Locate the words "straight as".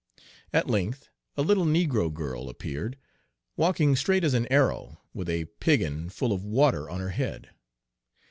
3.95-4.33